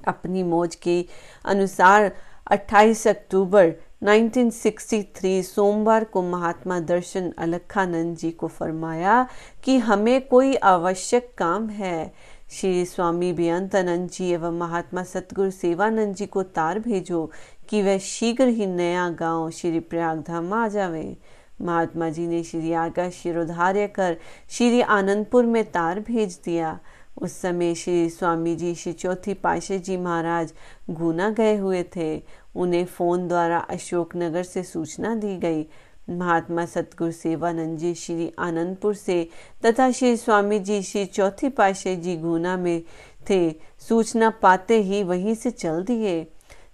अपनी 0.08 0.42
मौज 0.42 0.74
के 0.74 1.04
अनुसार 1.44 2.12
28 2.52 3.06
अक्टूबर 3.06 3.72
1963 4.04 5.42
सोमवार 5.42 6.04
को 6.04 6.22
महात्मा 6.22 6.80
दर्शन 6.80 7.32
अलखानंद 7.38 8.16
जी 8.16 8.30
को 8.30 8.48
फरमाया 8.48 9.26
कि 9.64 9.78
हमें 9.78 10.26
कोई 10.28 10.54
आवश्यक 10.54 11.34
काम 11.38 11.68
है। 11.68 12.12
श्री 12.50 12.84
स्वामी 12.84 13.32
बेअंतानंद 13.32 14.08
जी 14.10 14.30
एवं 14.30 14.58
महात्मा 14.58 15.02
सतगुरु 15.02 15.50
सेवानंद 15.50 16.14
जी 16.14 16.26
को 16.26 16.42
तार 16.42 16.78
भेजो 16.78 17.30
कि 17.68 17.82
वह 17.82 17.98
शीघ्र 17.98 18.46
ही 18.48 18.66
नया 18.66 19.08
गाँव 19.10 19.50
श्री 19.50 19.80
प्रयाग 19.80 20.20
धाम 20.20 20.52
आ 20.52 20.68
जावे। 20.68 21.16
महात्मा 21.62 22.08
जी 22.08 22.26
ने 22.26 22.42
श्री 22.42 22.72
आगा 22.72 23.10
शिरोधार्य 23.10 23.86
कर 23.86 24.16
श्री 24.50 24.80
आनंदपुर 24.80 25.46
में 25.46 25.64
तार 25.64 26.00
भेज 26.00 26.38
दिया। 26.44 26.78
उस 27.16 27.40
समय 27.40 27.74
श्री 27.74 28.08
स्वामी 28.10 28.56
जी 28.56 28.74
श्री 28.74 28.92
चौथी 28.92 29.34
पाशे 29.34 29.78
जी 29.78 29.96
महाराज 29.96 30.52
गुना 30.90 31.30
गए 31.30 31.56
हुए 31.56 31.82
थे। 31.96 32.22
उन्हें 32.54 32.84
फ़ोन 32.84 33.28
द्वारा 33.28 33.58
अशोकनगर 33.58 34.42
से 34.42 34.62
सूचना 34.62 35.14
दी 35.14 35.36
गई। 35.36 35.66
महात्मा 36.10 36.64
सतगुरु 36.66 37.12
सेवानंद 37.12 37.78
जी 37.78 37.94
श्री 37.94 38.32
आनंदपुर 38.38 38.94
से 38.94 39.28
तथा 39.66 39.90
श्री 39.90 40.16
स्वामी 40.16 40.58
जी 40.58 40.82
श्री 40.82 41.04
चौथी 41.04 41.48
पाशे 41.48 41.96
जी 41.96 42.16
गुना 42.16 42.56
में 42.56 42.82
थे। 43.30 43.50
सूचना 43.88 44.30
पाते 44.30 44.82
ही 44.82 45.02
वहीं 45.02 45.34
से 45.34 45.50
चल 45.50 45.82
दिए। 45.82 46.26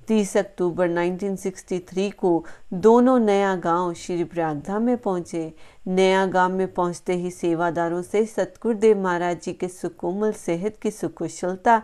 30 0.08 0.36
अक्टूबर 0.36 0.88
1963 0.88 2.10
को 2.12 2.44
दोनों 2.72 3.18
नया 3.18 3.54
गाँव 3.56 3.92
श्री 3.94 4.24
प्रयागधाम 4.24 4.82
में 4.82 4.96
पहुँचे। 4.96 5.52
नया 5.86 6.26
गाँव 6.26 6.52
में 6.52 6.72
पहुँचते 6.74 7.14
ही 7.14 7.30
सेवादारों 7.30 8.02
से 8.02 8.24
सतगुरुदेव 8.26 9.02
महाराज 9.02 9.40
जी 9.42 9.52
के 9.52 9.68
सुकोमल 9.68 10.32
सेहत 10.32 10.76
की 10.82 10.90
सुकुशलता 10.90 11.82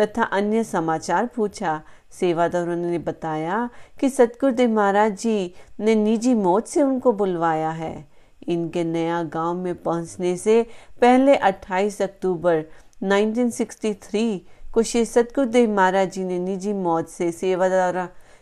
तथा 0.00 0.22
अन्य 0.22 0.64
समाचार 0.64 1.26
पूछा। 1.26 1.80
सेवादारों 2.10 2.76
ने 2.76 2.98
बताया 2.98 3.68
कि 4.00 4.10
सतगुरुदेव 4.10 4.70
महाराज 4.70 5.18
जी 5.20 5.54
ने 5.80 5.94
निजी 5.94 6.34
मौत 6.34 6.66
से 6.66 6.82
उनको 6.82 7.12
बुलवाया 7.12 7.70
है। 7.70 8.08
इनके 8.48 8.84
नया 8.84 9.22
गाँव 9.22 9.54
में 9.54 9.74
पहुँचने 9.74 10.36
से 10.36 10.62
पहले 11.00 11.36
28 11.36 12.00
अक्टूबर 12.02 12.64
1963 13.04 14.40
को 14.78 14.82
श्री 14.82 15.04
सतगुरुदेव 15.04 15.70
महाराज 15.74 16.10
जी 16.12 16.24
ने 16.24 16.38
निजी 16.38 16.72
मौत 16.72 17.08
से 17.08 17.30
सेवादार, 17.32 17.96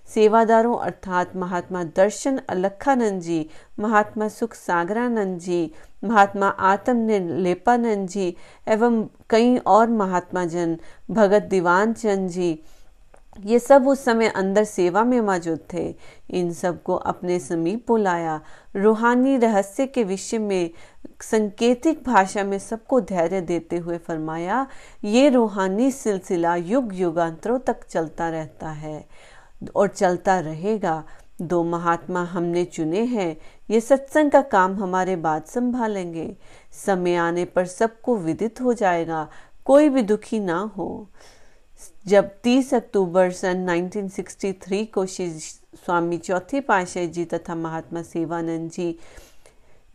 सेवादारों 0.08 0.76
अर्थात 0.78 1.34
महात्मा 1.36 1.84
दर्शन 1.96 2.40
अलखानंद 2.48 3.20
जी, 3.22 3.38
महात्मा 3.80 4.28
सुख 4.28 4.54
सागरानंद 4.54 5.38
जी, 5.38 5.72
महात्मा 6.04 6.48
आत्म 6.48 7.18
लेपानंद 7.40 8.08
जी 8.08 8.28
एवं 8.68 9.02
कई 9.30 9.56
और 9.56 9.88
महात्मा 9.88 10.44
जन 10.44 10.76
भगत 11.10 11.42
दीवान 11.42 11.92
चंद 11.92 12.28
जी, 12.28 12.58
ये 13.44 13.58
सब 13.58 13.88
उस 13.88 14.04
समय 14.04 14.28
अंदर 14.28 14.64
सेवा 14.64 15.04
में 15.04 15.20
मौजूद 15.20 15.58
थे। 15.72 15.94
इन 16.30 16.52
सबको 16.52 16.94
अपने 16.94 17.38
समीप 17.38 17.84
बुलाया। 17.88 18.40
रूहानी 18.76 19.36
रहस्य 19.36 19.86
के 19.86 20.04
विषय 20.04 20.38
में 20.38 20.70
संकेतिक 21.22 22.02
भाषा 22.04 22.44
में 22.44 22.58
सबको 22.58 23.00
धैर्य 23.00 23.40
देते 23.40 23.76
हुए 23.76 23.98
फरमाया, 23.98 24.66
ये 25.04 25.28
रूहानी 25.28 25.90
सिलसिला 25.90 26.56
युग 26.56 26.94
युगांतरों 26.94 27.58
तक 27.58 27.84
चलता 27.84 28.28
रहता 28.28 28.70
है 28.70 29.08
और 29.76 29.88
चलता 29.88 30.38
रहेगा। 30.40 31.04
दो 31.42 31.62
महात्मा 31.64 32.22
हमने 32.24 32.64
चुने 32.64 33.04
हैं, 33.04 33.36
ये 33.70 33.80
सत्संग 33.80 34.30
का 34.30 34.40
काम 34.42 34.74
हमारे 34.74 35.16
बाद 35.16 35.44
संभालेंगे। 35.44 36.36
समय 36.84 37.14
आने 37.14 37.44
पर 37.44 37.66
सबको 37.66 38.16
विदित 38.16 38.60
हो 38.60 38.72
जाएगा, 38.72 39.28
कोई 39.64 39.88
भी 39.88 40.02
दुखी 40.02 40.40
ना 40.40 40.58
हो। 40.76 41.08
जब 42.06 42.30
30 42.42 42.74
अक्टूबर 42.74 43.30
सन 43.30 43.66
1963 43.70 44.84
को 44.86 45.06
श्री 45.06 45.30
स्वामी 45.30 46.18
चौथे 46.18 46.60
पाशाह 46.60 47.04
जी 47.04 47.24
तथा 47.24 47.54
महात्मा 47.54 48.02
सेवानंद 48.02 48.70
जी 48.70 48.98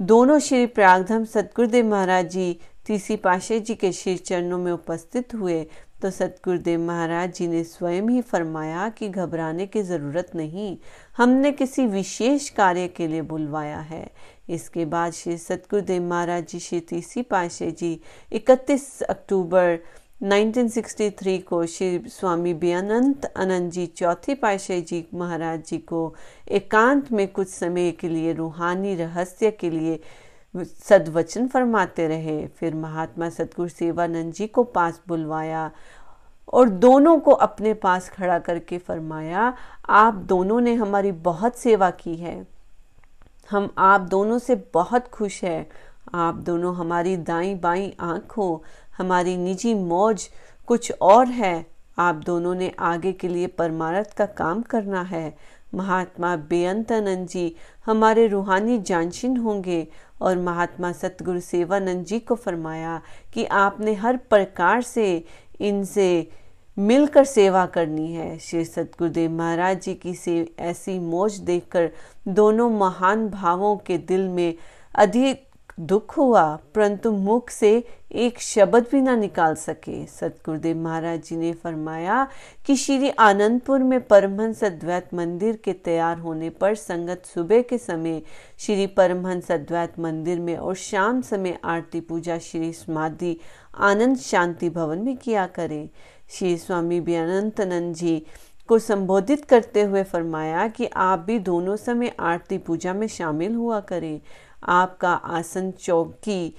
दोनों 0.02 0.38
श्री 0.40 0.66
प्रयागधाम 0.66 1.26
सतगुरुदेव 1.26 1.86
महाराज 1.86 2.30
जी 2.32 2.58
तीसरी 2.86 3.16
पाशाह 3.16 3.58
जी 3.58 3.74
के 3.76 3.92
श्री 3.92 4.16
चरणों 4.18 4.58
में 4.58 4.72
उपस्थित 4.72 5.34
हुए 5.36 5.62
तो 6.02 6.10
सतगुरुदेव 6.12 6.80
महाराज 6.80 7.34
जी 7.36 7.48
ने 7.48 7.64
स्वयं 7.64 8.10
ही 8.10 8.22
फरमाया 8.22 8.88
कि 8.90 9.10
घबराने 9.10 9.68
की 9.68 9.82
ज़रूरत 9.82 10.32
नहीं, 10.36 10.78
हमने 11.18 11.52
किसी 11.52 11.86
विशेष 11.88 12.50
कार्य 12.50 12.88
के 12.88 13.08
लिए 13.08 13.22
बुलवाया 13.22 13.80
है। 13.80 14.06
इसके 14.50 14.86
बाद 14.86 15.14
श्री 15.14 15.38
सतगुरुदेव 15.38 16.04
महाराज 16.04 16.48
जी, 16.48 16.60
श्री 16.60 16.80
तीसरी 16.80 17.22
पाशाह 17.22 17.70
जी 17.70 18.00
31 18.32 19.02
अक्टूबर 19.04 19.78
1963 20.22 21.38
को 21.42 21.66
श्री 21.66 22.04
स्वामी 22.08 22.54
बेअनंत 22.54 23.34
आनंद 23.38 23.72
जी 23.72 23.86
चौथी 23.86 24.34
पाशाह 24.34 24.80
जी 24.80 25.08
महाराज 25.14 25.64
जी 25.66 25.78
को 25.78 26.16
एकांत 26.48 27.12
में 27.12 27.28
कुछ 27.28 27.48
समय 27.48 27.92
के 27.92 28.10
लिए 28.10 28.34
रूहानी 28.34 28.96
रहस्य 28.96 29.52
के 29.52 29.70
लिए 29.70 30.00
सदवचन 30.90 31.48
फरमाते 31.48 32.08
रहे। 32.08 32.48
फिर 32.48 32.76
महात्मा 32.76 33.30
सतगुरु 33.30 33.70
सेवानंद 33.70 34.34
जी 34.34 34.48
को 34.48 34.64
पास 34.64 35.02
बुलवाया 35.08 35.72
और 36.54 36.70
दोनों 36.70 37.20
को 37.20 37.32
अपने 37.32 37.74
पास 37.74 38.10
खड़ा 38.10 38.40
करके 38.40 38.78
फरमाया, 38.78 39.58
आप 39.90 40.14
दोनों 40.14 40.62
ने 40.62 40.74
हमारी 40.74 41.12
बहुत 41.12 41.56
सेवा 41.56 41.90
की 41.90 42.16
है। 42.16 42.48
हम 43.52 43.74
आप 43.78 44.02
दोनों 44.02 44.40
से 44.40 44.56
बहुत 44.74 45.08
खुश 45.08 45.44
हैं। 45.44 45.68
आप 46.14 46.36
दोनों 46.36 46.76
हमारी 46.76 47.18
दाई 47.18 47.56
बाई 47.56 47.94
आँख 48.00 48.32
हो 48.38 48.64
हमारी 48.98 49.38
निजी 49.38 49.74
मौज 49.74 50.30
कुछ 50.68 50.92
और 51.02 51.28
है। 51.28 51.66
आप 52.00 52.16
दोनों 52.16 52.54
ने 52.56 52.72
आगे 52.80 53.12
के 53.12 53.28
लिए 53.28 53.48
परमारथ 53.48 54.14
का 54.18 54.26
काम 54.26 54.62
करना 54.62 55.02
है। 55.02 55.34
महात्मा 55.76 56.36
बेअंतानंद 56.50 57.28
जी, 57.28 57.56
हमारे 57.86 58.28
रूहानी 58.28 58.78
जानशीन 58.78 59.38
होंगे 59.38 59.88
और 60.22 60.38
महात्मा 60.38 60.92
सतगुरु 60.92 61.40
सेवानंद 61.40 62.06
जी 62.06 62.20
को 62.20 62.36
फरमाया 62.36 63.02
कि 63.34 63.46
आपने 63.46 63.94
हर 63.94 64.18
प्रकार 64.30 64.82
से 64.82 65.24
इनसे 65.60 66.28
मिलकर 66.78 67.26
सेवा 67.26 67.66
करनी 67.66 68.12
है। 68.14 68.38
श्री 68.40 68.66
सतगुरुदेव 68.66 69.32
महाराज 69.32 69.82
जी 69.82 69.94
की 69.94 70.14
से 70.14 70.34
ऐसी 70.60 70.98
मौज 71.00 71.38
देखकर 71.40 71.90
दोनों 72.28 72.70
महान 72.70 73.28
भावों 73.30 73.76
के 73.78 73.98
दिल 73.98 74.28
में 74.30 74.54
अधिक 74.96 75.44
दुख 75.82 76.18
हुआ, 76.18 76.44
परंतु 76.76 77.12
मुख 77.12 77.50
से 77.50 77.72
एक 78.14 78.40
शब्द 78.42 78.86
भी 78.92 79.00
ना 79.02 79.16
निकाल 79.16 79.56
सके। 79.56 80.06
सतगुरुदेव 80.06 80.78
महाराज 80.78 81.22
जी 81.24 81.36
ने 81.36 81.52
फरमाया 81.54 82.28
कि 82.66 82.76
श्री 82.76 83.10
आनंदपुर 83.10 83.80
में 83.80 84.00
परमहंस 84.08 84.64
अद्वैत 84.64 85.14
मंदिर 85.14 85.56
के 85.56 85.74
तैयार 85.76 86.18
होने 86.18 86.50
पर 86.52 86.76
संगत 86.76 87.26
सुबह 87.26 87.62
के 87.62 87.78
समय 87.78 88.22
श्री 88.60 88.88
परमहंस 88.88 89.52
अद्वैत 89.52 90.00
मंदिर 90.00 90.40
में 90.40 90.56
और 90.58 90.76
शाम 90.76 91.22
समय 91.22 91.58
आरती 91.66 92.02
पूजा 92.02 92.38
श्री 92.40 92.72
समाधि 92.74 93.38
आनंद 93.80 94.18
शांति 94.18 94.70
भवन 94.70 95.00
में 95.00 95.18
किया 95.18 95.46
करे। 95.48 95.90
श्री 96.30 96.56
स्वामी 96.58 97.02
बेअनंतनंद 97.02 97.96
जी 97.96 98.22
को 98.70 98.78
संबोधित 98.80 99.46
करते 99.46 99.82
हुए 99.82 100.04
फरमाया 100.04 100.68
कि 100.68 100.90
आप 100.96 101.20
भी 101.20 101.40
दोनों 101.40 101.76
समय 101.78 102.12
आरती 102.20 102.58
पूजा 102.58 102.94
में 102.94 103.08
शामिल 103.08 103.56
हुआ 103.56 103.80
करें। 103.80 104.20
आपका 104.64 105.14
आसन 105.14 105.72
चौकी 105.72 106.56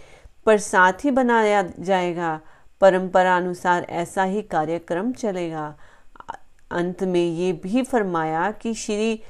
पर 0.47 0.59
साथ 0.59 1.05
ही 1.05 1.11
बनाया 1.11 1.63
जाएगा। 1.81 2.41
परंपरा 2.81 3.37
अनुसार 3.37 3.83
ऐसा 3.83 4.25
ही 4.25 4.43
कार्यक्रम 4.43 5.13
चलेगा। 5.13 5.77
अंत 6.71 7.03
में 7.05 7.25
ये 7.25 7.53
भी 7.53 7.83
फरमाया 7.83 8.51
कि 8.51 8.75
श्री 8.75 9.21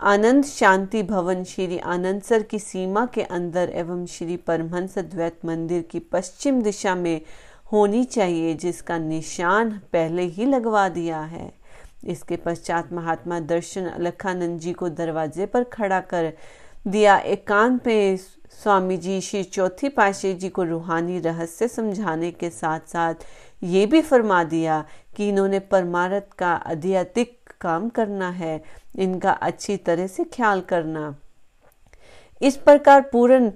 आनंद 0.00 0.44
शांति 0.44 1.02
भवन, 1.02 1.44
श्री 1.44 1.78
आनंद 1.78 2.22
सर 2.22 2.42
की 2.42 2.58
सीमा 2.58 3.06
के 3.06 3.22
अंदर 3.22 3.70
एवं 3.70 4.06
श्री 4.06 4.36
परमहंस 4.36 4.98
द्वैत 4.98 5.44
मंदिर 5.44 5.82
की 5.82 5.98
पश्चिम 5.98 6.62
दिशा 6.62 6.94
में 6.94 7.20
होनी 7.72 8.04
चाहिए, 8.04 8.54
जिसका 8.54 8.98
निशान 8.98 9.70
पहले 9.92 10.22
ही 10.22 10.44
लगवा 10.44 10.88
दिया 10.88 11.20
है। 11.20 11.52
इसके 12.04 12.36
पश्चात 12.36 12.92
महात्मा 12.92 13.40
दर्शन 13.40 13.86
अलखानंद 13.86 14.60
जी 14.60 14.72
को 14.72 14.88
दरवाजे 14.88 15.46
पर 15.46 15.64
खड़ा 15.64 16.00
कर 16.00 16.32
दिया 16.84 17.16
एकांत 17.18 17.86
में 17.86 18.16
स्वामी 18.52 18.96
जी 18.96 19.20
श्री 19.20 19.42
चौथी 19.44 19.88
पाशे 19.88 20.32
जी 20.34 20.48
को 20.48 20.62
रूहानी 20.64 21.18
रहस्य 21.20 21.68
समझाने 21.68 22.30
के 22.30 22.50
साथ 22.50 22.88
साथ 22.88 23.24
ये 23.62 23.84
भी 23.86 24.00
फरमा 24.02 24.42
दिया 24.44 24.84
कि 25.16 25.28
इन्होंने 25.28 25.58
परमारथ 25.60 26.32
का 26.38 26.54
अधिक 26.54 27.52
काम 27.60 27.88
करना 27.88 28.30
है, 28.30 28.62
इनका 28.96 29.32
अच्छी 29.32 29.76
तरह 29.76 30.06
से 30.06 30.24
ख्याल 30.24 30.60
करना। 30.60 31.14
इस 32.40 32.56
प्रकार 32.56 33.00
पूर्ण 33.02 33.50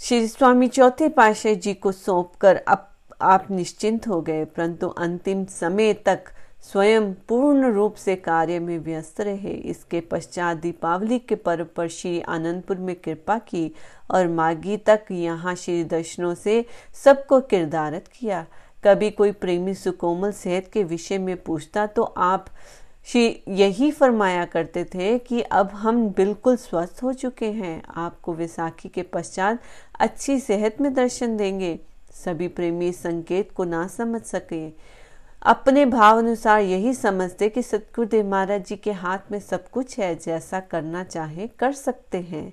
श्री 0.00 0.26
स्वामी 0.28 0.68
चौथे 0.68 1.08
पाशे 1.08 1.54
जी 1.56 1.74
को 1.74 1.92
सौंप 1.92 2.32
कर 2.40 2.56
अब 2.58 2.86
आप 3.22 3.50
निश्चिंत 3.50 4.08
हो 4.08 4.20
गए, 4.22 4.44
परंतु 4.44 4.88
अंतिम 4.88 5.44
समय 5.44 5.92
तक 6.06 6.24
स्वयं 6.62 7.12
पूर्ण 7.28 7.72
रूप 7.72 7.94
से 7.94 8.14
कार्य 8.16 8.58
में 8.58 8.78
व्यस्त 8.78 9.20
रहे। 9.20 9.52
इसके 9.70 10.00
पश्चात 10.00 10.56
दीपावली 10.56 11.18
के 11.18 11.34
पर्व 11.36 11.66
पर 11.76 11.88
श्री 11.88 12.20
आनंदपुर 12.20 12.76
में 12.78 12.94
कृपा 12.96 13.38
की 13.38 13.70
और 14.10 14.28
मागी 14.28 14.76
तक 14.76 15.04
यहाँ 15.10 15.54
श्री 15.54 15.82
दर्शनों 15.84 16.34
से 16.34 16.64
सबको 17.04 17.40
किरदारत 17.40 18.08
किया। 18.14 18.46
कभी 18.84 19.10
कोई 19.10 19.32
प्रेमी 19.32 19.74
सुकोमल 19.74 20.32
सेहत 20.32 20.70
के 20.72 20.84
विषय 20.84 21.18
में 21.18 21.36
पूछता 21.42 21.86
तो 21.86 22.02
आप 22.02 22.46
श्री 23.06 23.42
यही 23.48 23.90
फरमाया 23.90 24.44
करते 24.44 24.84
थे 24.84 25.18
कि 25.18 25.40
अब 25.42 25.70
हम 25.74 26.08
बिल्कुल 26.08 26.56
स्वस्थ 26.56 27.02
हो 27.02 27.12
चुके 27.12 27.50
हैं। 27.52 27.82
आपको 27.96 28.34
विसाखी 28.34 28.88
के 28.88 29.02
पश्चात 29.02 29.60
अच्छी 30.00 30.38
सेहत 30.40 30.80
में 30.80 30.92
दर्शन 30.94 31.36
देंगे। 31.36 31.78
सभी 32.14 32.48
प्रेमी 32.48 32.92
संकेत 32.92 33.52
को 33.52 33.64
ना 33.64 33.86
समझ 33.88 34.22
सके। 34.22 34.68
अपने 35.42 35.84
भाव 35.86 36.18
अनुसार 36.18 36.60
यही 36.60 36.94
समझते 36.94 37.48
कि 37.48 37.62
सतगुरुदेव 37.62 38.26
महाराज 38.30 38.64
जी 38.66 38.76
के 38.76 38.92
हाथ 38.92 39.18
में 39.32 39.38
सब 39.40 39.68
कुछ 39.68 39.98
है, 39.98 40.14
जैसा 40.14 40.60
करना 40.60 41.04
चाहे 41.04 41.46
कर 41.48 41.72
सकते 41.72 42.20
हैं। 42.20 42.52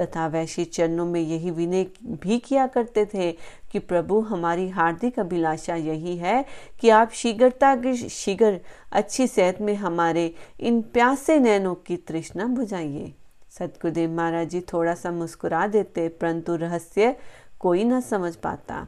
तथा 0.00 0.26
वैश्य 0.26 0.64
चरणों 0.64 1.04
में 1.06 1.20
यही 1.20 1.50
विनय 1.50 1.84
भी 2.22 2.38
किया 2.38 2.66
करते 2.66 3.04
थे 3.04 3.30
कि 3.72 3.78
प्रभु, 3.78 4.20
हमारी 4.20 4.68
हार्दिक 4.68 5.18
अभिलाषा 5.18 5.74
यही 5.74 6.16
है 6.16 6.44
कि 6.80 6.88
आप 6.88 7.10
शीघ्रता 7.12 7.94
शीघ्र 7.94 8.60
अच्छी 8.92 9.26
सेहत 9.26 9.60
में 9.60 9.74
हमारे 9.74 10.34
इन 10.60 10.80
प्यासे 10.82 11.38
नैनों 11.38 11.74
की 11.74 11.96
तृष्णा 11.96 12.46
बुझाइए। 12.46 13.12
सतगुरुदेव 13.50 14.10
महाराज 14.10 14.48
जी 14.48 14.60
थोड़ा 14.60 14.94
सा 14.94 15.10
मुस्कुरा 15.10 15.66
देते, 15.66 16.08
परंतु 16.08 16.56
रहस्य 16.56 17.16
कोई 17.60 17.84
न 17.84 18.00
समझ 18.00 18.34
पाता। 18.36 18.86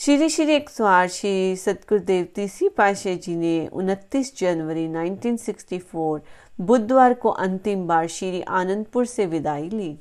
श्री 0.00 0.28
श्री 0.28 0.64
आठ 0.82 1.10
श्री 1.10 1.56
सतगुरुदेव 1.56 2.28
तीसरी 2.34 2.68
पाशे 2.68 3.16
जी 3.16 3.34
ने 3.36 3.68
29 3.72 4.38
जनवरी 4.38 4.86
1964 4.88 6.20
बुधवार 6.60 7.14
को 7.14 7.28
अंतिम 7.28 7.86
बार 7.86 8.06
श्री 8.06 8.40
आनंदपुर 8.40 9.06
से 9.06 9.26
विदाई 9.26 9.68
ली। 9.68 9.98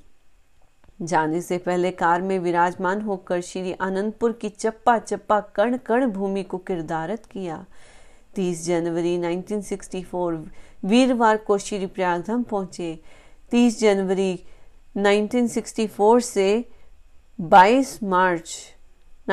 जाने 1.02 1.42
से 1.42 1.58
पहले 1.58 1.92
कार 1.92 2.22
में 2.22 2.40
विराजमान 2.40 3.02
होकर 3.02 3.42
श्री 3.42 3.74
आनंदपुर 3.74 4.32
की 4.32 4.50
चप्पा 4.50 4.98
चप्पा 4.98 5.40
कण 5.40 5.78
कण 5.78 6.08
भूमि 6.08 6.44
को 6.44 6.58
किरदारत 6.58 7.26
किया। 7.26 7.66
30 8.36 8.66
जनवरी 8.66 9.18
1964 9.18 10.48
वीरवार 10.86 11.38
को 11.38 11.58
श्री 11.58 11.86
प्रयागधाम 11.86 12.44
पहुँचे। 12.44 13.00
30 13.52 13.80
जनवरी 13.80 14.40
1964 14.98 16.22
से 16.22 16.66
22 17.42 18.04
मार्च 18.04 18.58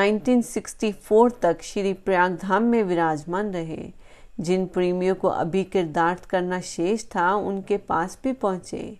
1964 0.05 1.31
तक 1.41 1.57
श्री 1.61 1.93
प्रयाग 1.93 2.37
धाम 2.37 2.63
में 2.63 2.83
विराजमान 2.83 3.51
रहे। 3.51 3.93
जिन 4.39 4.65
प्रेमियों 4.65 5.15
को 5.15 5.27
अभी 5.27 5.63
किरदार्थ 5.63 6.25
करना 6.25 6.61
शेष 6.61 7.05
था, 7.05 7.35
उनके 7.35 7.77
पास 7.77 8.19
भी 8.23 8.31
पहुँचे। 8.31 8.99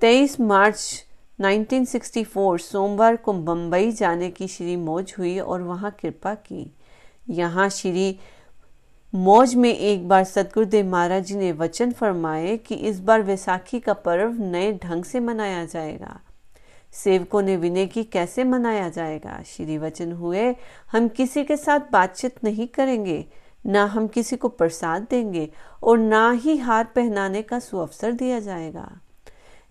23 0.00 0.40
मार्च 0.40 1.04
1964 1.40 2.58
सोमवार 2.58 3.16
को 3.16 3.32
बम्बई 3.32 3.92
जाने 3.92 4.30
की 4.30 4.48
श्री 4.48 4.76
मौज 4.76 5.14
हुई 5.18 5.38
और 5.38 5.62
वहाँ 5.62 5.96
कृपा 6.00 6.34
की। 6.34 6.74
यहाँ 7.30 7.68
श्री 7.68 8.18
मौज 9.14 9.54
में 9.54 9.78
एक 9.78 10.08
बार 10.08 10.24
सतगुरुदेव 10.24 10.86
महाराज 10.86 11.24
जी 11.24 11.34
ने 11.34 11.52
वचन 11.52 11.92
फरमाए 11.92 12.56
कि 12.56 12.74
इस 12.74 13.00
बार 13.00 13.22
वैसाखी 13.22 13.80
का 13.80 13.92
पर्व 13.92 14.32
नए 14.32 14.72
ढंग 14.72 15.04
से 15.04 15.20
मनाया 15.20 15.64
जाएगा। 15.64 16.20
सेवकों 17.04 17.42
ने 17.42 17.56
विनय 17.56 17.86
की 17.86 18.04
कैसे 18.04 18.44
मनाया 18.44 18.88
जाएगा? 18.88 19.42
श्री 19.46 19.78
वचन 19.78 20.12
हुए, 20.12 20.54
हम 20.92 21.08
किसी 21.08 21.44
के 21.44 21.56
साथ 21.56 21.80
बातचीत 21.92 22.44
नहीं 22.44 22.68
करेंगे, 22.68 23.24
ना 23.66 23.84
हम 23.84 24.06
किसी 24.06 24.36
को 24.36 24.48
प्रसाद 24.48 25.06
देंगे 25.10 25.50
और 25.82 25.98
ना 25.98 26.30
ही 26.30 26.56
हार 26.56 26.84
पहनाने 26.84 27.42
का 27.42 27.58
सुअवसर 27.58 28.12
दिया 28.12 28.40
जाएगा। 28.40 29.00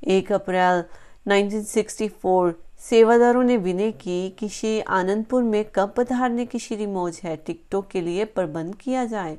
एक 0.07 0.31
अप्रैल 0.31 0.83
1964 1.27 2.53
सेवादारों 2.79 3.43
ने 3.43 3.57
विनय 3.57 3.91
की 3.91 4.29
कि 4.29 4.49
श्री 4.49 4.79
आनंदपुर 4.79 5.43
में 5.43 5.65
कब 5.75 5.93
पधारने 5.97 6.45
की 6.45 6.59
श्री 6.59 6.85
मौज 6.85 7.21
है 7.23 7.35
टिकटों 7.35 7.81
के 7.81 8.01
लिए 8.01 8.25
प्रबंध 8.25 8.75
किया 8.75 9.05
जाए। 9.05 9.37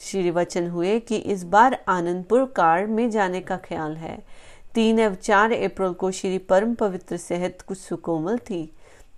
श्री 0.00 0.30
वचन 0.30 0.68
हुए 0.68 1.00
कि 1.00 1.16
इस 1.16 1.44
बार 1.44 1.84
आनंदपुर 1.88 2.44
कार 2.44 2.86
में 2.86 3.10
जाने 3.10 3.40
का 3.40 3.56
ख्याल 3.56 3.96
है। 3.96 4.18
तीन 4.74 4.98
एवं 4.98 5.14
चार 5.14 5.52
अप्रैल 5.52 5.92
को 5.92 6.10
श्री 6.10 6.38
परम 6.38 6.74
पवित्र 6.74 7.16
सेहत 7.16 7.62
कुछ 7.68 7.78
सुकोमल 7.78 8.38
थी। 8.38 8.72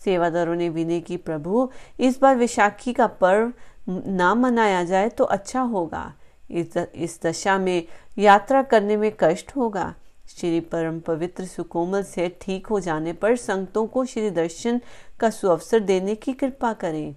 सेवादारों 0.04 0.54
ने 0.56 0.68
विनय 0.68 1.00
की, 1.00 1.16
प्रभु, 1.16 1.70
इस 2.00 2.20
बार 2.20 2.36
विशाखी 2.36 2.92
का 2.92 3.06
पर्व 3.06 3.52
ना 3.88 4.34
मनाया 4.34 4.84
जाए 4.84 5.08
तो 5.08 5.24
अच्छा 5.24 5.60
होगा। 5.60 6.12
इस 6.50 6.76
इस 6.76 7.20
दशा 7.22 7.58
में 7.58 7.82
यात्रा 8.18 8.62
करने 8.62 8.96
में 8.96 9.12
कष्ट 9.20 9.56
होगा। 9.56 9.94
श्री 10.28 10.60
परम 10.60 10.98
पवित्र 11.00 11.44
सुकोमल 11.44 12.02
से 12.02 12.28
ठीक 12.40 12.66
हो 12.66 12.80
जाने 12.80 13.12
पर 13.12 13.36
संगतों 13.36 13.86
को 13.86 14.04
श्री 14.04 14.30
दर्शन 14.30 14.80
का 15.20 15.30
सुअवसर 15.30 15.80
देने 15.80 16.14
की 16.14 16.32
कृपा 16.32 16.72
करें। 16.72 17.14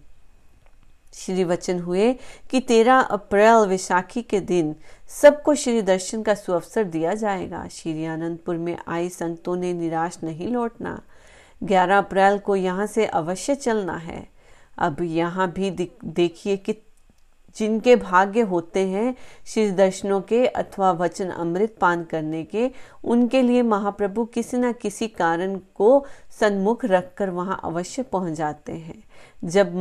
श्री 1.14 1.44
वचन 1.44 1.80
हुए 1.80 2.14
कि 2.50 2.60
तेरह 2.60 3.00
अप्रैल 3.00 3.68
वैशाखी 3.68 4.22
के 4.22 4.40
दिन 4.40 4.76
सबको 5.22 5.56
श्री 5.56 5.82
दर्शन 5.82 6.24
का 6.24 6.34
सुअवसर 6.34 6.84
दिया 6.84 7.14
जाएगा। 7.14 7.68
श्री 7.68 8.06
आनंदपुर 8.06 8.58
में 8.58 8.78
आए 8.88 9.10
संतों 9.10 9.56
ने 9.56 9.74
निराश 9.74 10.20
नहीं 10.24 10.48
लौटना। 10.48 11.02
ग्यारह 11.64 11.98
अप्रैल 11.98 12.38
को 12.38 12.56
यहाँ 12.56 12.86
से 12.88 13.06
अवश्य 13.06 13.56
चलना 13.56 13.96
है। 13.96 14.28
अब 14.78 15.02
यहाँ 15.02 15.52
भी 15.52 15.70
देखिए 16.06 16.58
कि 16.58 16.74
जिनके 17.56 17.96
भाग्य 17.96 18.42
होते 18.42 18.80
हैं 18.88 19.16
श्री 19.46 19.70
दर्शनों 19.72 20.20
के 20.22 20.46
अथवा 20.46 20.92
वचन 20.92 21.30
अमृत 21.30 21.76
पान 21.82 22.04
करने 22.04 22.44
के, 22.44 22.70
उनके 23.04 23.42
लिए 23.42 23.62
महाप्रभु 23.62 24.26
किसी 24.26 24.58
न 24.58 24.72
किसी 24.74 25.08
कारण 25.08 25.56
को 25.76 26.06
सन्मुख 26.40 26.86
रखकर 26.86 27.30
वहाँ 27.30 27.60
अवश्य 27.64 28.04
पहुँच 28.04 28.34
जाते 28.34 28.72
हैं। 28.72 29.04
जब 29.44 29.74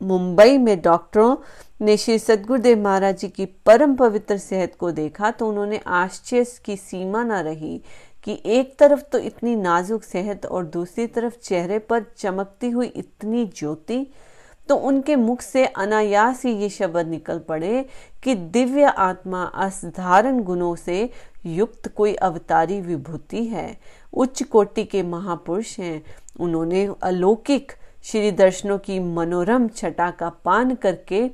मुंबई 0.00 0.58
में 0.58 0.80
डॉक्टरों 0.82 1.36
ने 1.80 1.96
श्री 1.96 2.18
सदगुरुदेव 2.18 2.82
महाराज 2.82 3.18
जी 3.18 3.28
की 3.28 3.44
परम 3.66 3.94
पवित्र 3.96 4.36
सेहत 4.38 4.74
को 4.74 4.90
देखा 4.92 5.30
तो 5.30 5.48
उन्होंने 5.48 5.80
आश्चर्य 5.86 6.46
की 6.64 6.76
सीमा 6.76 7.22
न 7.24 7.32
रही 7.42 7.80
कि 8.24 8.40
एक 8.46 8.78
तरफ़ 8.78 9.02
तो 9.02 9.18
इतनी 9.18 9.54
नाजुक 9.56 10.02
सेहत 10.02 10.46
और 10.46 10.64
दूसरी 10.64 11.06
तरफ़ 11.06 11.38
चेहरे 11.38 11.78
पर 11.78 12.04
चमकती 12.18 12.70
हुई 12.70 12.86
इतनी 12.86 13.44
ज्योति 13.56 14.06
तो 14.68 14.76
उनके 14.76 15.16
मुख 15.16 15.40
से 15.40 15.66
अनायास 15.66 16.44
ही 16.44 16.52
ये 16.52 16.68
शब्द 16.68 17.06
निकल 17.08 17.38
पड़े 17.38 17.86
कि 18.24 18.34
दिव्य 18.34 18.84
आत्मा 18.84 19.42
असाधारण 19.44 20.42
गुणों 20.42 20.74
से 20.76 21.10
युक्त 21.46 21.88
कोई 21.88 22.14
अवतारी 22.14 22.80
विभूति 22.80 23.44
है। 23.44 23.78
उच्च 24.12 24.42
कोटि 24.42 24.84
के 24.84 25.02
महापुरुष 25.02 25.78
हैं। 25.78 26.02
उन्होंने 26.40 26.88
अलौकिक 27.02 27.72
श्री 28.02 28.30
दर्शनों 28.32 28.78
की 28.78 28.98
मनोरम 28.98 29.68
छटा 29.68 30.10
का 30.10 30.28
पान 30.28 30.74
करके 30.74 31.30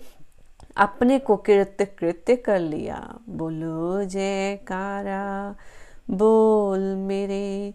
अपने 0.76 1.18
को 1.18 1.36
कृत्य 1.36 1.84
कृत्य 1.84 2.36
कर 2.36 2.60
लिया। 2.60 3.18
बोलो, 3.28 4.04
जयकारा, 4.04 5.54
बोल 6.10 6.80
मेरे 6.80 7.74